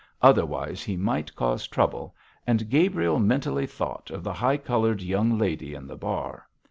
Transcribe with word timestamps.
Otherwise 0.23 0.81
he 0.83 0.97
might 0.97 1.35
cause 1.35 1.67
trouble, 1.67 2.15
and 2.47 2.71
Gabriel 2.71 3.19
mentally 3.19 3.67
thought 3.67 4.09
of 4.09 4.23
the 4.23 4.33
high 4.33 4.57
coloured 4.57 4.99
young 5.03 5.37
lady 5.37 5.75
in 5.75 5.85
the 5.85 5.95
bar. 5.95 6.47